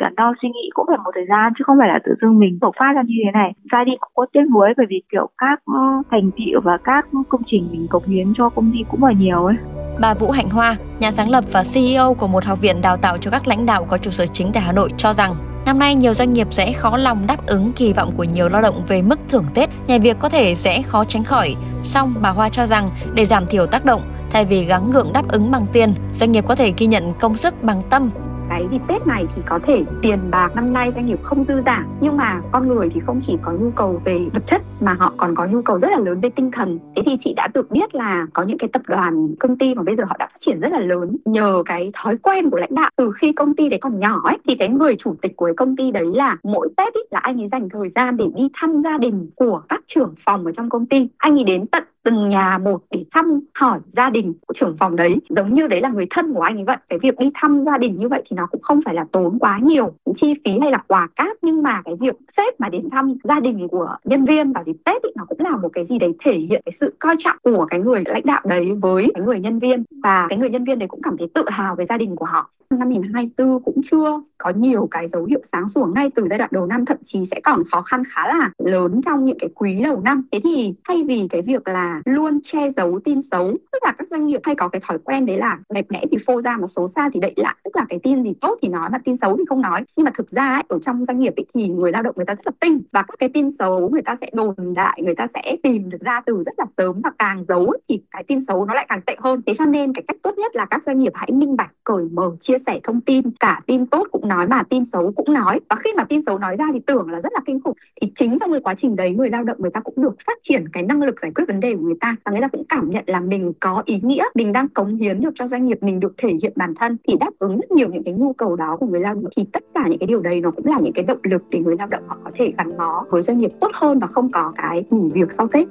cẩn 0.00 0.12
đo 0.16 0.34
suy 0.42 0.48
nghĩ 0.48 0.64
cũng 0.74 0.86
phải 0.88 0.98
một 1.04 1.10
thời 1.14 1.26
gian 1.28 1.52
chứ 1.54 1.62
không 1.66 1.76
phải 1.80 1.88
là 1.88 1.98
tự 2.04 2.12
dưng 2.20 2.38
mình 2.42 2.58
bộc 2.60 2.74
phát 2.78 2.92
ra 2.96 3.02
như 3.06 3.14
thế 3.24 3.30
này. 3.40 3.50
Ra 3.72 3.80
đi 3.86 3.92
cũng 4.00 4.12
có 4.14 4.26
tiếc 4.32 4.44
nuối 4.52 4.68
bởi 4.76 4.86
vì 4.90 5.02
kiểu 5.12 5.26
các 5.38 5.56
ừ, 5.66 5.82
thành 6.10 6.30
tựu 6.36 6.60
và 6.64 6.78
các 6.84 7.02
công 7.28 7.42
trình 7.46 7.68
mình 7.72 7.86
cống 7.90 8.06
hiến 8.06 8.32
cho 8.36 8.48
công 8.48 8.70
ty 8.72 8.78
cũng 8.90 9.04
là 9.04 9.12
nhiều 9.12 9.44
ấy. 9.44 9.56
Bà 10.00 10.14
Vũ 10.14 10.30
Hạnh 10.30 10.50
Hoa, 10.50 10.76
nhà 11.00 11.10
sáng 11.10 11.30
lập 11.30 11.44
và 11.52 11.62
CEO 11.74 12.14
của 12.14 12.28
một 12.28 12.44
học 12.44 12.60
viện 12.60 12.76
đào 12.82 12.96
tạo 12.96 13.16
cho 13.18 13.30
các 13.30 13.48
lãnh 13.48 13.66
đạo 13.66 13.86
có 13.88 13.98
trụ 13.98 14.10
sở 14.10 14.26
chính 14.26 14.50
tại 14.54 14.62
Hà 14.62 14.72
Nội 14.72 14.90
cho 14.96 15.12
rằng 15.12 15.34
Năm 15.64 15.78
nay 15.78 15.94
nhiều 15.94 16.14
doanh 16.14 16.32
nghiệp 16.32 16.46
sẽ 16.50 16.72
khó 16.72 16.96
lòng 16.96 17.26
đáp 17.26 17.46
ứng 17.46 17.72
kỳ 17.72 17.92
vọng 17.92 18.12
của 18.16 18.24
nhiều 18.24 18.48
lao 18.48 18.62
động 18.62 18.80
về 18.88 19.02
mức 19.02 19.20
thưởng 19.28 19.44
Tết, 19.54 19.70
nhà 19.86 19.98
việc 20.02 20.16
có 20.18 20.28
thể 20.28 20.54
sẽ 20.54 20.82
khó 20.82 21.04
tránh 21.04 21.24
khỏi. 21.24 21.56
Song 21.82 22.14
bà 22.22 22.30
Hoa 22.30 22.48
cho 22.48 22.66
rằng 22.66 22.90
để 23.14 23.26
giảm 23.26 23.46
thiểu 23.46 23.66
tác 23.66 23.84
động, 23.84 24.02
thay 24.30 24.44
vì 24.44 24.64
gắng 24.64 24.90
gượng 24.90 25.12
đáp 25.12 25.28
ứng 25.28 25.50
bằng 25.50 25.66
tiền, 25.72 25.94
doanh 26.12 26.32
nghiệp 26.32 26.44
có 26.46 26.54
thể 26.54 26.72
ghi 26.78 26.86
nhận 26.86 27.14
công 27.20 27.34
sức 27.34 27.62
bằng 27.62 27.82
tâm 27.90 28.10
cái 28.50 28.66
dịp 28.70 28.80
Tết 28.88 29.06
này 29.06 29.26
thì 29.34 29.42
có 29.46 29.58
thể 29.62 29.84
tiền 30.02 30.18
bạc 30.30 30.56
năm 30.56 30.72
nay 30.72 30.90
doanh 30.90 31.06
nghiệp 31.06 31.22
không 31.22 31.44
dư 31.44 31.62
giả 31.66 31.86
nhưng 32.00 32.16
mà 32.16 32.40
con 32.52 32.68
người 32.68 32.88
thì 32.94 33.00
không 33.00 33.18
chỉ 33.20 33.36
có 33.42 33.52
nhu 33.52 33.70
cầu 33.70 34.02
về 34.04 34.26
vật 34.34 34.46
chất 34.46 34.62
mà 34.80 34.92
họ 34.92 35.12
còn 35.16 35.34
có 35.34 35.46
nhu 35.46 35.62
cầu 35.62 35.78
rất 35.78 35.90
là 35.90 35.98
lớn 35.98 36.20
về 36.20 36.30
tinh 36.30 36.50
thần. 36.50 36.78
Thế 36.96 37.02
thì 37.06 37.16
chị 37.20 37.34
đã 37.36 37.48
được 37.54 37.70
biết 37.70 37.94
là 37.94 38.26
có 38.32 38.42
những 38.42 38.58
cái 38.58 38.68
tập 38.72 38.82
đoàn 38.86 39.34
công 39.40 39.58
ty 39.58 39.74
mà 39.74 39.82
bây 39.82 39.96
giờ 39.96 40.04
họ 40.04 40.16
đã 40.18 40.26
phát 40.26 40.36
triển 40.40 40.60
rất 40.60 40.72
là 40.72 40.80
lớn 40.80 41.16
nhờ 41.24 41.62
cái 41.66 41.90
thói 41.94 42.16
quen 42.16 42.50
của 42.50 42.58
lãnh 42.58 42.74
đạo. 42.74 42.90
Từ 42.96 43.12
khi 43.12 43.32
công 43.32 43.56
ty 43.56 43.68
đấy 43.68 43.80
còn 43.80 44.00
nhỏ 44.00 44.20
ấy 44.24 44.38
thì 44.48 44.54
cái 44.54 44.68
người 44.68 44.96
chủ 44.96 45.14
tịch 45.22 45.36
của 45.36 45.46
cái 45.46 45.54
công 45.56 45.76
ty 45.76 45.90
đấy 45.90 46.06
là 46.14 46.36
mỗi 46.42 46.68
Tết 46.76 46.94
ấy, 46.94 47.06
là 47.10 47.18
anh 47.18 47.40
ấy 47.40 47.48
dành 47.48 47.68
thời 47.68 47.88
gian 47.88 48.16
để 48.16 48.24
đi 48.34 48.48
thăm 48.54 48.80
gia 48.84 48.98
đình 48.98 49.30
của 49.34 49.62
các 49.68 49.80
trưởng 49.86 50.14
phòng 50.18 50.44
ở 50.44 50.52
trong 50.52 50.68
công 50.70 50.86
ty. 50.86 51.08
Anh 51.18 51.38
ấy 51.38 51.44
đến 51.44 51.66
tận 51.66 51.84
từng 52.04 52.28
nhà 52.28 52.58
một 52.58 52.82
để 52.90 53.04
thăm 53.10 53.40
hỏi 53.58 53.78
gia 53.86 54.10
đình 54.10 54.34
của 54.46 54.54
trưởng 54.54 54.76
phòng 54.76 54.96
đấy. 54.96 55.16
Giống 55.28 55.54
như 55.54 55.66
đấy 55.66 55.80
là 55.80 55.88
người 55.88 56.06
thân 56.10 56.34
của 56.34 56.40
anh 56.40 56.58
ấy 56.58 56.64
vậy. 56.64 56.76
Cái 56.88 56.98
việc 57.02 57.18
đi 57.18 57.30
thăm 57.34 57.64
gia 57.64 57.78
đình 57.78 57.96
như 57.96 58.08
vậy 58.08 58.22
thì 58.30 58.36
nó 58.36 58.46
cũng 58.46 58.60
không 58.60 58.80
phải 58.84 58.94
là 58.94 59.04
tốn 59.12 59.38
quá 59.38 59.58
nhiều. 59.62 59.94
Chi 60.14 60.34
phí 60.44 60.58
hay 60.60 60.70
là 60.70 60.78
quà 60.86 61.08
cáp 61.16 61.36
nhưng 61.42 61.62
mà 61.62 61.82
cái 61.84 61.94
việc 62.00 62.14
sếp 62.28 62.60
mà 62.60 62.68
đến 62.68 62.90
thăm 62.90 63.14
gia 63.24 63.40
đình 63.40 63.68
của 63.68 63.96
nhân 64.04 64.24
viên 64.24 64.52
vào 64.52 64.64
dịp 64.64 64.76
tết 64.84 65.02
ý, 65.02 65.10
nó 65.16 65.24
cũng 65.28 65.40
là 65.40 65.56
một 65.56 65.68
cái 65.72 65.84
gì 65.84 65.98
đấy 65.98 66.14
thể 66.24 66.32
hiện 66.32 66.62
cái 66.64 66.72
sự 66.72 66.94
coi 66.98 67.16
trọng 67.18 67.36
của 67.42 67.66
cái 67.70 67.80
người 67.80 68.02
lãnh 68.06 68.26
đạo 68.26 68.40
đấy 68.48 68.72
với 68.80 69.10
cái 69.14 69.24
người 69.24 69.40
nhân 69.40 69.58
viên. 69.58 69.84
Và 70.02 70.26
cái 70.28 70.38
người 70.38 70.50
nhân 70.50 70.64
viên 70.64 70.78
đấy 70.78 70.88
cũng 70.88 71.02
cảm 71.02 71.16
thấy 71.18 71.28
tự 71.34 71.44
hào 71.48 71.76
về 71.76 71.84
gia 71.84 71.98
đình 71.98 72.16
của 72.16 72.24
họ 72.24 72.50
năm 72.70 72.88
2024 72.90 73.62
cũng 73.62 73.80
chưa 73.82 74.20
có 74.38 74.52
nhiều 74.56 74.88
cái 74.90 75.08
dấu 75.08 75.24
hiệu 75.24 75.40
sáng 75.42 75.68
sủa 75.68 75.86
ngay 75.86 76.10
từ 76.14 76.26
giai 76.30 76.38
đoạn 76.38 76.50
đầu 76.52 76.66
năm 76.66 76.84
thậm 76.84 76.96
chí 77.04 77.24
sẽ 77.30 77.40
còn 77.44 77.62
khó 77.70 77.82
khăn 77.82 78.02
khá 78.08 78.28
là 78.28 78.50
lớn 78.64 79.00
trong 79.06 79.24
những 79.24 79.38
cái 79.38 79.50
quý 79.54 79.80
đầu 79.84 80.00
năm. 80.00 80.28
Thế 80.32 80.40
thì 80.44 80.74
thay 80.88 81.04
vì 81.04 81.26
cái 81.30 81.42
việc 81.42 81.68
là 81.68 82.02
luôn 82.04 82.38
che 82.42 82.68
giấu 82.76 83.00
tin 83.04 83.22
xấu 83.22 83.46
tức 83.72 83.78
là 83.84 83.92
các 83.98 84.08
doanh 84.08 84.26
nghiệp 84.26 84.40
hay 84.44 84.54
có 84.54 84.68
cái 84.68 84.80
thói 84.88 84.98
quen 84.98 85.26
đấy 85.26 85.38
là 85.38 85.58
đẹp 85.74 85.86
đẽ 85.90 86.04
thì 86.10 86.16
phô 86.26 86.40
ra 86.40 86.56
mà 86.56 86.66
xấu 86.66 86.86
xa 86.86 87.10
thì 87.12 87.20
đậy 87.20 87.32
lại 87.36 87.54
tức 87.64 87.76
là 87.76 87.86
cái 87.88 87.98
tin 88.02 88.24
gì 88.24 88.34
tốt 88.40 88.58
thì 88.62 88.68
nói 88.68 88.90
mà 88.90 88.98
tin 89.04 89.16
xấu 89.16 89.36
thì 89.36 89.44
không 89.48 89.60
nói. 89.60 89.84
Nhưng 89.96 90.04
mà 90.04 90.10
thực 90.14 90.30
ra 90.30 90.48
ấy, 90.50 90.62
ở 90.68 90.78
trong 90.82 91.04
doanh 91.04 91.18
nghiệp 91.18 91.32
ấy, 91.36 91.46
thì 91.54 91.68
người 91.68 91.92
lao 91.92 92.02
động 92.02 92.14
người 92.16 92.26
ta 92.26 92.34
rất 92.34 92.46
là 92.46 92.52
tinh 92.60 92.80
và 92.92 93.02
các 93.02 93.14
cái 93.18 93.28
tin 93.28 93.50
xấu 93.58 93.88
người 93.88 94.02
ta 94.02 94.14
sẽ 94.20 94.30
đồn 94.32 94.54
đại 94.74 95.02
người 95.04 95.14
ta 95.14 95.26
sẽ 95.34 95.56
tìm 95.62 95.90
được 95.90 96.00
ra 96.00 96.20
từ 96.26 96.42
rất 96.46 96.58
là 96.58 96.66
sớm 96.76 97.00
và 97.04 97.10
càng 97.18 97.44
giấu 97.48 97.66
ấy, 97.66 97.80
thì 97.88 98.00
cái 98.10 98.24
tin 98.28 98.44
xấu 98.44 98.64
nó 98.64 98.74
lại 98.74 98.86
càng 98.88 99.00
tệ 99.06 99.16
hơn. 99.18 99.42
Thế 99.46 99.54
cho 99.54 99.66
nên 99.66 99.92
cái 99.92 100.04
cách 100.08 100.16
tốt 100.22 100.38
nhất 100.38 100.56
là 100.56 100.64
các 100.64 100.84
doanh 100.84 100.98
nghiệp 100.98 101.12
hãy 101.14 101.30
minh 101.32 101.56
bạch 101.56 101.70
cởi 101.84 102.04
mở 102.12 102.30
chia 102.40 102.58
sẻ 102.66 102.80
thông 102.84 103.00
tin, 103.00 103.30
cả 103.40 103.60
tin 103.66 103.86
tốt 103.86 104.08
cũng 104.12 104.28
nói 104.28 104.46
mà 104.46 104.62
tin 104.62 104.84
xấu 104.84 105.12
cũng 105.16 105.32
nói. 105.32 105.60
Và 105.68 105.76
khi 105.76 105.90
mà 105.96 106.04
tin 106.04 106.22
xấu 106.26 106.38
nói 106.38 106.56
ra 106.56 106.64
thì 106.72 106.80
tưởng 106.86 107.10
là 107.10 107.20
rất 107.20 107.32
là 107.32 107.40
kinh 107.46 107.60
khủng. 107.60 107.76
Thì 108.00 108.12
chính 108.16 108.38
trong 108.38 108.52
cái 108.52 108.60
quá 108.60 108.74
trình 108.74 108.96
đấy 108.96 109.10
người 109.10 109.30
lao 109.30 109.44
động 109.44 109.56
người 109.60 109.70
ta 109.70 109.80
cũng 109.80 109.94
được 109.96 110.14
phát 110.26 110.38
triển 110.42 110.68
cái 110.72 110.82
năng 110.82 111.02
lực 111.02 111.20
giải 111.20 111.32
quyết 111.34 111.44
vấn 111.48 111.60
đề 111.60 111.74
của 111.74 111.82
người 111.82 111.98
ta. 112.00 112.16
Và 112.24 112.32
người 112.32 112.40
ta 112.40 112.48
cũng 112.48 112.64
cảm 112.68 112.90
nhận 112.90 113.04
là 113.06 113.20
mình 113.20 113.52
có 113.60 113.82
ý 113.86 114.00
nghĩa, 114.02 114.24
mình 114.34 114.52
đang 114.52 114.68
cống 114.68 114.96
hiến 114.96 115.20
được 115.20 115.30
cho 115.34 115.46
doanh 115.46 115.66
nghiệp, 115.66 115.78
mình 115.80 116.00
được 116.00 116.14
thể 116.18 116.28
hiện 116.42 116.52
bản 116.56 116.74
thân 116.74 116.96
thì 117.08 117.16
đáp 117.20 117.30
ứng 117.38 117.56
rất 117.56 117.70
nhiều 117.70 117.88
những 117.88 118.04
cái 118.04 118.14
nhu 118.14 118.32
cầu 118.32 118.56
đó 118.56 118.76
của 118.80 118.86
người 118.86 119.00
lao 119.00 119.14
động. 119.14 119.24
Thì 119.36 119.44
tất 119.52 119.64
cả 119.74 119.88
những 119.88 119.98
cái 119.98 120.06
điều 120.06 120.20
đấy 120.20 120.40
nó 120.40 120.50
cũng 120.50 120.66
là 120.66 120.78
những 120.82 120.92
cái 120.92 121.04
động 121.04 121.18
lực 121.22 121.42
để 121.50 121.58
người 121.58 121.76
lao 121.78 121.86
động 121.86 122.02
họ 122.06 122.16
có 122.24 122.30
thể 122.34 122.52
gắn 122.58 122.76
bó 122.76 123.04
với 123.10 123.22
doanh 123.22 123.38
nghiệp 123.38 123.50
tốt 123.60 123.70
hơn 123.74 123.98
và 123.98 124.06
không 124.06 124.32
có 124.32 124.52
cái 124.56 124.84
nghỉ 124.90 125.10
việc 125.14 125.32
sau 125.32 125.48
Tết 125.48 125.68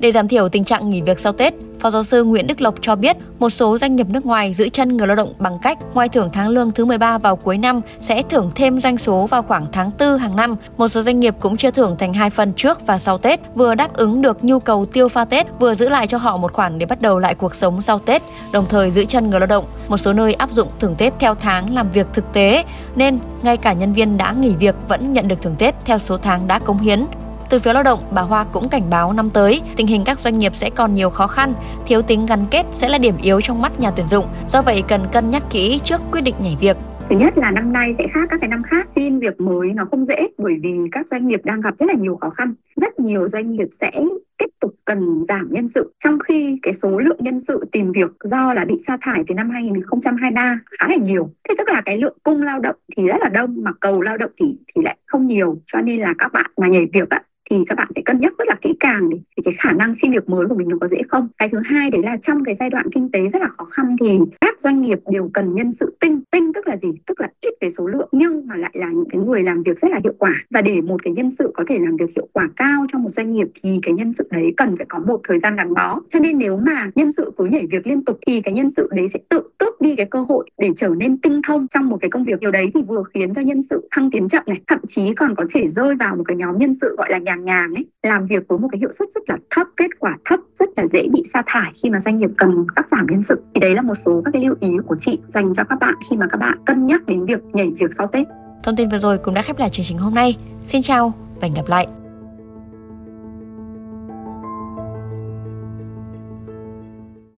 để 0.00 0.12
giảm 0.12 0.28
thiểu 0.28 0.48
tình 0.48 0.64
trạng 0.64 0.90
nghỉ 0.90 1.02
việc 1.02 1.20
sau 1.20 1.32
Tết, 1.32 1.54
Phó 1.80 1.90
giáo 1.90 2.02
sư 2.02 2.24
Nguyễn 2.24 2.46
Đức 2.46 2.60
Lộc 2.60 2.74
cho 2.80 2.96
biết 2.96 3.16
một 3.38 3.50
số 3.50 3.78
doanh 3.78 3.96
nghiệp 3.96 4.06
nước 4.08 4.26
ngoài 4.26 4.54
giữ 4.54 4.68
chân 4.68 4.96
người 4.96 5.06
lao 5.06 5.16
động 5.16 5.32
bằng 5.38 5.58
cách 5.62 5.78
ngoài 5.94 6.08
thưởng 6.08 6.30
tháng 6.32 6.48
lương 6.48 6.72
thứ 6.72 6.84
13 6.84 7.18
vào 7.18 7.36
cuối 7.36 7.58
năm 7.58 7.80
sẽ 8.00 8.22
thưởng 8.22 8.50
thêm 8.54 8.80
doanh 8.80 8.98
số 8.98 9.26
vào 9.26 9.42
khoảng 9.42 9.66
tháng 9.72 9.90
4 9.98 10.18
hàng 10.18 10.36
năm. 10.36 10.56
Một 10.76 10.88
số 10.88 11.02
doanh 11.02 11.20
nghiệp 11.20 11.34
cũng 11.40 11.56
chia 11.56 11.70
thưởng 11.70 11.96
thành 11.98 12.14
hai 12.14 12.30
phần 12.30 12.52
trước 12.56 12.86
và 12.86 12.98
sau 12.98 13.18
Tết, 13.18 13.40
vừa 13.54 13.74
đáp 13.74 13.94
ứng 13.94 14.22
được 14.22 14.44
nhu 14.44 14.58
cầu 14.58 14.86
tiêu 14.86 15.08
pha 15.08 15.24
Tết, 15.24 15.46
vừa 15.58 15.74
giữ 15.74 15.88
lại 15.88 16.06
cho 16.06 16.18
họ 16.18 16.36
một 16.36 16.52
khoản 16.52 16.78
để 16.78 16.86
bắt 16.86 17.02
đầu 17.02 17.18
lại 17.18 17.34
cuộc 17.34 17.54
sống 17.54 17.82
sau 17.82 17.98
Tết, 17.98 18.22
đồng 18.52 18.66
thời 18.68 18.90
giữ 18.90 19.04
chân 19.04 19.30
người 19.30 19.40
lao 19.40 19.46
động. 19.46 19.64
Một 19.88 19.96
số 19.96 20.12
nơi 20.12 20.34
áp 20.34 20.50
dụng 20.50 20.68
thưởng 20.78 20.94
Tết 20.98 21.12
theo 21.18 21.34
tháng 21.34 21.74
làm 21.74 21.90
việc 21.90 22.06
thực 22.12 22.32
tế, 22.32 22.64
nên 22.96 23.18
ngay 23.42 23.56
cả 23.56 23.72
nhân 23.72 23.92
viên 23.92 24.16
đã 24.16 24.32
nghỉ 24.32 24.54
việc 24.54 24.74
vẫn 24.88 25.12
nhận 25.12 25.28
được 25.28 25.42
thưởng 25.42 25.56
Tết 25.58 25.74
theo 25.84 25.98
số 25.98 26.16
tháng 26.16 26.46
đã 26.46 26.58
cống 26.58 26.78
hiến. 26.78 27.04
Từ 27.50 27.58
phía 27.58 27.72
lao 27.72 27.82
động, 27.82 28.00
bà 28.14 28.22
Hoa 28.22 28.44
cũng 28.52 28.68
cảnh 28.68 28.90
báo 28.90 29.12
năm 29.12 29.30
tới, 29.30 29.62
tình 29.76 29.86
hình 29.86 30.02
các 30.06 30.18
doanh 30.18 30.38
nghiệp 30.38 30.56
sẽ 30.56 30.70
còn 30.70 30.94
nhiều 30.94 31.10
khó 31.10 31.26
khăn, 31.26 31.54
thiếu 31.86 32.02
tính 32.02 32.26
gắn 32.26 32.46
kết 32.50 32.66
sẽ 32.72 32.88
là 32.88 32.98
điểm 32.98 33.14
yếu 33.22 33.40
trong 33.40 33.62
mắt 33.62 33.80
nhà 33.80 33.90
tuyển 33.96 34.06
dụng. 34.08 34.26
Do 34.48 34.62
vậy 34.62 34.82
cần 34.88 35.00
cân 35.12 35.30
nhắc 35.30 35.42
kỹ 35.50 35.80
trước 35.84 36.00
quyết 36.12 36.20
định 36.20 36.34
nhảy 36.42 36.56
việc. 36.60 36.76
Thứ 37.10 37.16
nhất 37.16 37.38
là 37.38 37.50
năm 37.50 37.72
nay 37.72 37.94
sẽ 37.98 38.06
khác 38.10 38.20
các 38.30 38.40
cái 38.40 38.48
năm 38.48 38.62
khác. 38.62 38.88
Xin 38.94 39.18
việc 39.18 39.40
mới 39.40 39.72
nó 39.74 39.84
không 39.84 40.04
dễ 40.04 40.28
bởi 40.38 40.54
vì 40.62 40.78
các 40.92 41.08
doanh 41.08 41.28
nghiệp 41.28 41.40
đang 41.44 41.60
gặp 41.60 41.74
rất 41.78 41.86
là 41.86 41.94
nhiều 41.94 42.16
khó 42.16 42.30
khăn. 42.30 42.54
Rất 42.76 43.00
nhiều 43.00 43.28
doanh 43.28 43.50
nghiệp 43.50 43.68
sẽ 43.80 43.90
tiếp 44.38 44.46
tục 44.60 44.74
cần 44.84 45.24
giảm 45.28 45.48
nhân 45.50 45.68
sự 45.68 45.92
trong 46.04 46.18
khi 46.18 46.58
cái 46.62 46.74
số 46.74 46.98
lượng 46.98 47.18
nhân 47.20 47.38
sự 47.38 47.68
tìm 47.72 47.92
việc 47.92 48.10
do 48.24 48.54
là 48.54 48.64
bị 48.64 48.74
sa 48.86 48.98
thải 49.00 49.24
từ 49.26 49.34
năm 49.34 49.50
2023 49.50 50.58
khá 50.78 50.88
là 50.88 50.96
nhiều. 50.96 51.30
Thế 51.48 51.54
tức 51.58 51.68
là 51.68 51.82
cái 51.84 51.98
lượng 51.98 52.18
cung 52.22 52.42
lao 52.42 52.60
động 52.60 52.76
thì 52.96 53.06
rất 53.06 53.18
là 53.20 53.28
đông 53.28 53.56
mà 53.62 53.72
cầu 53.80 54.00
lao 54.00 54.16
động 54.16 54.30
thì 54.40 54.46
thì 54.74 54.82
lại 54.82 54.96
không 55.06 55.26
nhiều 55.26 55.56
cho 55.66 55.80
nên 55.80 56.00
là 56.00 56.14
các 56.18 56.32
bạn 56.32 56.50
mà 56.56 56.66
nhảy 56.66 56.86
việc 56.92 57.10
á, 57.10 57.22
thì 57.50 57.56
các 57.68 57.74
bạn 57.74 57.88
phải 57.94 58.02
cân 58.02 58.20
nhắc 58.20 58.32
rất 58.38 58.48
là 58.48 58.54
kỹ 58.60 58.74
càng 58.80 59.10
để, 59.10 59.16
để 59.36 59.42
cái 59.44 59.54
khả 59.58 59.72
năng 59.72 59.94
xin 59.94 60.12
việc 60.12 60.28
mới 60.28 60.46
của 60.46 60.54
mình 60.54 60.68
nó 60.68 60.76
có 60.80 60.88
dễ 60.88 60.98
không. 61.08 61.28
Cái 61.38 61.48
thứ 61.48 61.58
hai 61.64 61.90
đấy 61.90 62.02
là 62.02 62.16
trong 62.16 62.44
cái 62.44 62.54
giai 62.54 62.70
đoạn 62.70 62.86
kinh 62.92 63.10
tế 63.12 63.28
rất 63.28 63.42
là 63.42 63.48
khó 63.48 63.64
khăn 63.64 63.96
thì 64.00 64.18
các 64.40 64.60
doanh 64.60 64.80
nghiệp 64.80 64.98
đều 65.10 65.30
cần 65.34 65.54
nhân 65.54 65.72
sự 65.72 65.96
tinh 66.00 66.20
tinh 66.30 66.52
tức 66.52 66.68
là 66.68 66.76
gì? 66.82 66.88
Tức 67.06 67.20
là 67.20 67.28
ít 67.40 67.54
về 67.60 67.70
số 67.70 67.86
lượng 67.86 68.08
nhưng 68.12 68.46
mà 68.46 68.56
lại 68.56 68.70
là 68.74 68.88
những 68.88 69.08
cái 69.10 69.20
người 69.20 69.42
làm 69.42 69.62
việc 69.62 69.78
rất 69.78 69.90
là 69.90 70.00
hiệu 70.04 70.12
quả. 70.18 70.34
Và 70.50 70.62
để 70.62 70.80
một 70.80 71.02
cái 71.02 71.12
nhân 71.12 71.30
sự 71.30 71.50
có 71.54 71.64
thể 71.68 71.78
làm 71.78 71.96
việc 71.96 72.10
hiệu 72.16 72.28
quả 72.32 72.48
cao 72.56 72.84
trong 72.92 73.02
một 73.02 73.08
doanh 73.08 73.30
nghiệp 73.30 73.48
thì 73.62 73.78
cái 73.82 73.94
nhân 73.94 74.12
sự 74.12 74.28
đấy 74.30 74.52
cần 74.56 74.76
phải 74.76 74.86
có 74.88 74.98
một 74.98 75.20
thời 75.24 75.38
gian 75.38 75.56
gắn 75.56 75.74
bó. 75.74 76.00
Cho 76.10 76.20
nên 76.20 76.38
nếu 76.38 76.56
mà 76.56 76.90
nhân 76.94 77.12
sự 77.12 77.30
cứ 77.38 77.44
nhảy 77.44 77.66
việc 77.66 77.86
liên 77.86 78.04
tục 78.04 78.18
thì 78.26 78.40
cái 78.40 78.54
nhân 78.54 78.70
sự 78.70 78.88
đấy 78.90 79.08
sẽ 79.08 79.18
tự 79.28 79.42
tước 79.58 79.80
đi 79.80 79.96
cái 79.96 80.06
cơ 80.06 80.20
hội 80.28 80.50
để 80.58 80.70
trở 80.76 80.88
nên 80.88 81.18
tinh 81.18 81.40
thông 81.46 81.66
trong 81.74 81.88
một 81.88 81.98
cái 82.00 82.10
công 82.10 82.24
việc. 82.24 82.40
Điều 82.40 82.50
đấy 82.50 82.70
thì 82.74 82.82
vừa 82.82 83.02
khiến 83.14 83.34
cho 83.34 83.40
nhân 83.40 83.62
sự 83.62 83.88
thăng 83.90 84.10
tiến 84.10 84.28
chậm 84.28 84.42
này 84.46 84.60
thậm 84.66 84.78
chí 84.88 85.14
còn 85.16 85.34
có 85.34 85.44
thể 85.54 85.68
rơi 85.68 85.94
vào 85.94 86.16
một 86.16 86.24
cái 86.26 86.36
nhóm 86.36 86.58
nhân 86.58 86.74
sự 86.80 86.94
gọi 86.98 87.10
là 87.10 87.18
nhàng 87.44 87.60
nhàng 87.60 87.74
ấy, 87.74 87.86
làm 88.02 88.26
việc 88.26 88.42
với 88.48 88.58
một 88.58 88.68
cái 88.72 88.78
hiệu 88.78 88.90
suất 88.98 89.08
rất 89.14 89.20
là 89.30 89.36
thấp, 89.50 89.66
kết 89.76 89.90
quả 89.98 90.16
thấp, 90.24 90.40
rất 90.58 90.68
là 90.76 90.86
dễ 90.86 91.08
bị 91.12 91.22
sa 91.32 91.42
thải 91.46 91.72
khi 91.82 91.90
mà 91.90 92.00
doanh 92.00 92.18
nghiệp 92.18 92.30
cần 92.36 92.66
cắt 92.76 92.88
giảm 92.90 93.06
nhân 93.06 93.22
sự 93.22 93.42
thì 93.54 93.60
đấy 93.60 93.74
là 93.74 93.82
một 93.82 93.94
số 93.94 94.22
các 94.24 94.30
cái 94.30 94.44
lưu 94.44 94.54
ý 94.60 94.68
của 94.86 94.96
chị 94.98 95.18
dành 95.28 95.54
cho 95.54 95.64
các 95.64 95.78
bạn 95.80 95.94
khi 96.10 96.16
mà 96.16 96.26
các 96.30 96.38
bạn 96.38 96.58
cân 96.66 96.86
nhắc 96.86 97.06
đến 97.06 97.24
việc 97.26 97.40
nhảy 97.52 97.70
việc 97.80 97.94
sau 97.98 98.06
Tết. 98.06 98.26
Thông 98.62 98.76
tin 98.76 98.88
vừa 98.88 98.98
rồi 98.98 99.18
cũng 99.18 99.34
đã 99.34 99.42
khép 99.42 99.58
lại 99.58 99.70
chương 99.70 99.86
trình 99.88 99.98
hôm 99.98 100.14
nay. 100.14 100.36
Xin 100.64 100.82
chào 100.82 101.12
và 101.34 101.40
hẹn 101.42 101.54
gặp 101.54 101.68
lại. 101.68 101.99